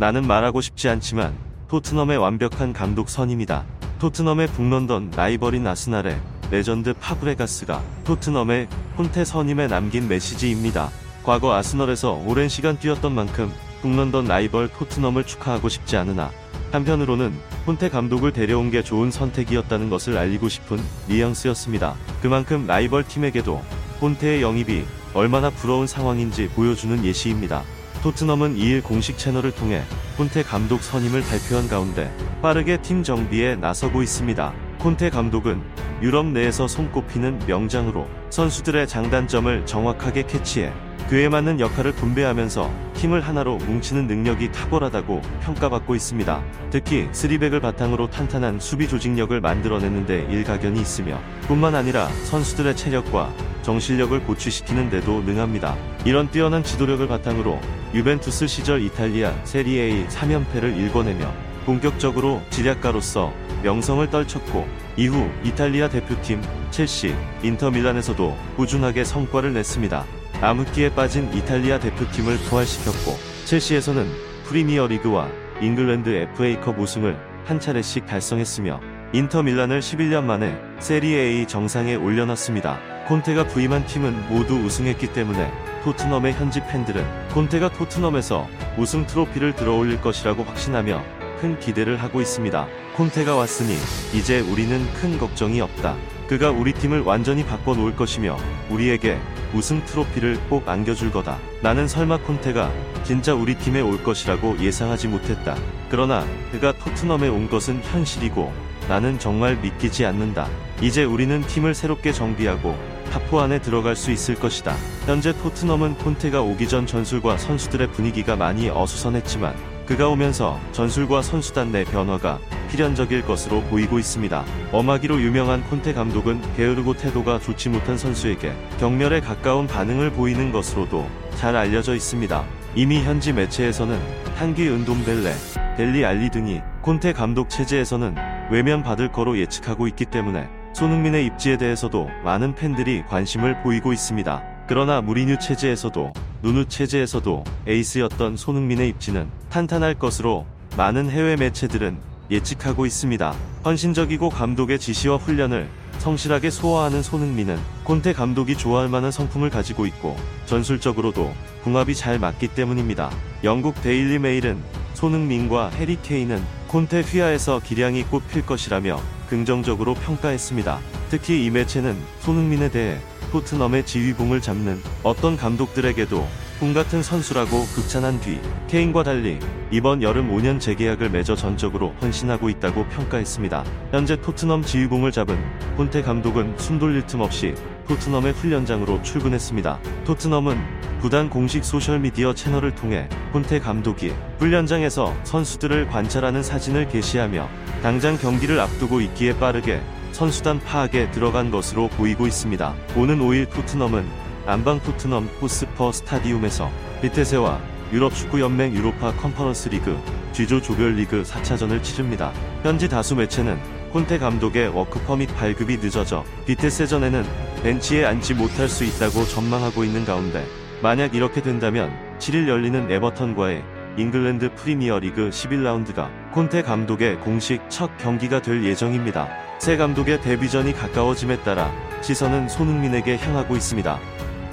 [0.00, 1.36] 나는 말하고 싶지 않지만
[1.68, 3.66] 토트넘의 완벽한 감독 선임이다.
[3.98, 6.18] 토트넘의 북런던 라이벌인 아스날의
[6.50, 8.66] 레전드 파브레가스가 토트넘의
[8.96, 10.88] 콘테 선임에 남긴 메시지입니다.
[11.22, 13.52] 과거 아스널에서 오랜 시간 뛰었던 만큼
[13.82, 16.30] 북런던 라이벌 토트넘을 축하하고 싶지 않으나
[16.72, 17.34] 한편으로는
[17.66, 20.78] 콘테 감독을 데려온 게 좋은 선택이었다는 것을 알리고 싶은
[21.08, 21.94] 뉘앙스였습니다.
[22.22, 23.62] 그만큼 라이벌 팀에게도
[24.00, 24.82] 콘테의 영입이
[25.12, 27.64] 얼마나 부러운 상황인지 보여주는 예시입니다.
[28.02, 29.82] 토트넘은 2일 공식 채널을 통해
[30.16, 34.54] 콘테 감독 선임을 발표한 가운데 빠르게 팀 정비에 나서고 있습니다.
[34.78, 35.62] 콘테 감독은
[36.00, 40.72] 유럽 내에서 손꼽히는 명장으로 선수들의 장단점을 정확하게 캐치해
[41.10, 46.42] 그에 맞는 역할을 분배하면서 팀을 하나로 뭉치는 능력이 탁월하다고 평가받고 있습니다.
[46.70, 54.22] 특히 스리백을 바탕으로 탄탄한 수비 조직력을 만들어내는 데 일가견이 있으며 뿐만 아니라 선수들의 체력과 정실력을
[54.22, 55.76] 고취시키는 데도 능합니다.
[56.04, 57.60] 이런 뛰어난 지도력을 바탕으로
[57.92, 61.32] 유벤투스 시절 이탈리아 세리에의 3연패를 일궈내며
[61.66, 63.32] 본격적으로 지략가로서
[63.64, 70.04] 명성을 떨쳤고 이후 이탈리아 대표팀 첼시, 인터밀란에서도 꾸준하게 성과를 냈습니다.
[70.40, 74.06] 암흑기에 빠진 이탈리아 대표팀을 부활시켰고 첼시에서는
[74.44, 75.28] 프리미어리그와
[75.60, 78.80] 잉글랜드 FA컵 우승을 한 차례씩 달성했으며
[79.12, 83.06] 인터밀란을 11년 만에 세리에A 정상에 올려놨습니다.
[83.06, 85.50] 콘테가 부임한 팀은 모두 우승했기 때문에
[85.84, 91.02] 토트넘의 현지 팬들은 콘테가 토트넘에서 우승 트로피를 들어올릴 것이라고 확신하며
[91.40, 92.66] 큰 기대를 하고 있습니다.
[92.96, 93.74] 콘테가 왔으니
[94.14, 95.96] 이제 우리는 큰 걱정이 없다.
[96.30, 98.38] 그가 우리 팀을 완전히 바꿔놓을 것이며
[98.70, 99.18] 우리에게
[99.52, 101.40] 우승 트로피를 꼭 안겨줄 거다.
[101.60, 105.56] 나는 설마 콘테가 진짜 우리 팀에 올 것이라고 예상하지 못했다.
[105.88, 108.52] 그러나 그가 토트넘에 온 것은 현실이고
[108.88, 110.46] 나는 정말 믿기지 않는다.
[110.80, 112.78] 이제 우리는 팀을 새롭게 정비하고
[113.10, 114.76] 타포 안에 들어갈 수 있을 것이다.
[115.06, 121.82] 현재 토트넘은 콘테가 오기 전 전술과 선수들의 분위기가 많이 어수선했지만 그가 오면서 전술과 선수단 내
[121.82, 122.38] 변화가
[122.70, 124.44] 필연적일 것으로 보이고 있습니다.
[124.70, 131.56] 엄하기로 유명한 콘테 감독은 게으르고 태도가 좋지 못한 선수에게 격렬에 가까운 반응을 보이는 것으로도 잘
[131.56, 132.44] 알려져 있습니다.
[132.76, 133.98] 이미 현지 매체에서는
[134.36, 135.32] 한기 은돔벨레,
[135.76, 138.14] 델리 알리 등이 콘테 감독 체제에서는
[138.52, 144.49] 외면 받을 거로 예측하고 있기 때문에 손흥민의 입지에 대해서도 많은 팬들이 관심을 보이고 있습니다.
[144.70, 146.12] 그러나 무리뉴 체제에서도
[146.44, 151.98] 누누 체제에서도 에이스였던 손흥민의 입지는 탄탄할 것으로 많은 해외 매체들은
[152.30, 153.34] 예측하고 있습니다.
[153.64, 160.16] 헌신적이고 감독의 지시와 훈련을 성실하게 소화하는 손흥민은 콘테 감독이 좋아할 만한 성품을 가지고 있고
[160.46, 163.10] 전술적으로도 궁합이 잘 맞기 때문입니다.
[163.42, 164.56] 영국 데일리 메일은
[164.94, 170.78] 손흥민과 해리 케인은 콘테 휘하에서 기량이 꽃필 것이라며 긍정적으로 평가했습니다.
[171.10, 172.98] 특히 이 매체는 손흥민에 대해
[173.30, 176.26] 토트넘의 지휘봉을 잡는 어떤 감독들에게도
[176.58, 179.38] 꿈 같은 선수라고 극찬한 뒤 케인과 달리
[179.70, 183.64] 이번 여름 5년 재계약을 맺어 전적으로 헌신하고 있다고 평가했습니다.
[183.92, 185.38] 현재 토트넘 지휘봉을 잡은
[185.76, 187.54] 콘테 감독은 숨 돌릴 틈 없이
[187.86, 189.78] 토트넘의 훈련장으로 출근했습니다.
[190.04, 190.58] 토트넘은
[191.00, 197.48] 구단 공식 소셜미디어 채널을 통해 콘테 감독이 훈련장에서 선수들을 관찰하는 사진을 게시하며
[197.82, 199.80] 당장 경기를 앞두고 있기에 빠르게
[200.20, 202.74] 선수단 파악에 들어간 것으로 보이고 있습니다.
[202.94, 204.06] 오는 5일 토트넘은
[204.44, 206.70] 안방 토트넘 호스퍼 스타디움에서
[207.00, 207.58] 비테세와
[207.90, 209.98] 유럽 축구연맹 유로파 컨퍼런스 리그
[210.34, 212.34] G조 조별리그 4차전을 치릅니다.
[212.62, 213.58] 현지 다수 매체는
[213.92, 217.24] 콘테 감독의 워크퍼밋 발급이 늦어져 비테세전에는
[217.62, 220.44] 벤치에 앉지 못할 수 있다고 전망하고 있는 가운데
[220.82, 223.64] 만약 이렇게 된다면 7일 열리는 에버턴과의
[223.96, 229.49] 잉글랜드 프리미어리그 11라운드가 콘테 감독의 공식 첫 경기가 될 예정입니다.
[229.60, 231.72] 새 감독의 데뷔전이 가까워짐에 따라
[232.02, 234.00] 시선은 손흥민에게 향하고 있습니다.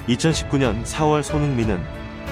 [0.08, 1.82] 2019년 4월 손흥민은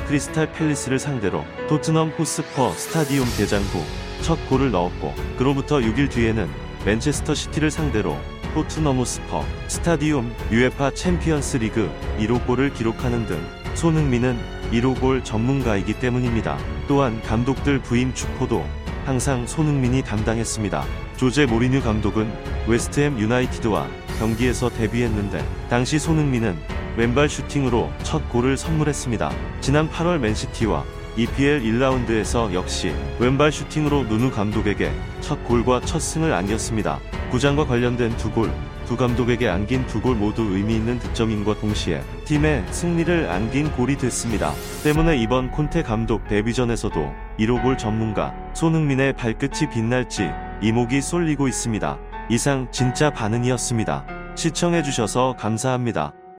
[0.08, 6.50] 크리스탈 팰리스를 상대로 토트넘 호스퍼 스타디움 개장 후 첫 골을 넣었고 그로부터 6일 뒤에는
[6.84, 8.18] 맨체스터 시티를 상대로
[8.56, 13.40] 토트넘 호스퍼 스타디움 UEFA 챔피언스 리그 1호 골을 기록하는 등
[13.76, 14.38] 손흥민은
[14.72, 16.58] 1호 골 전문가이기 때문입니다.
[16.88, 18.66] 또한 감독들 부임 축포도
[19.06, 20.84] 항상 손흥민이 담당했습니다.
[21.18, 22.28] 조제 모리뉴 감독은
[22.68, 23.88] 웨스트햄 유나이티드와
[24.18, 26.58] 경기에서 데뷔했는데 당시 손흥민은
[26.98, 29.32] 왼발 슈팅으로 첫 골을 선물했습니다.
[29.62, 30.84] 지난 8월 맨시티와
[31.18, 34.92] EPL 1라운드에서 역시 왼발 슈팅으로 누누 감독에게
[35.22, 37.00] 첫 골과 첫 승을 안겼습니다.
[37.30, 38.52] 구장과 관련된 두 골,
[38.86, 44.54] 두 감독에게 안긴 두 골 모두 의미 있는 득점인과 동시에 팀의 승리를 안긴 골이 됐습니다.
[44.84, 50.30] 때문에 이번 콘테 감독 데뷔전에서도 1호 골 전문가 손흥민의 발끝이 빛날지
[50.62, 51.98] 이목이 쏠리고 있습니다.
[52.30, 54.06] 이상 진짜 반응이었습니다.
[54.36, 56.14] 시청해주셔서 감사합니다.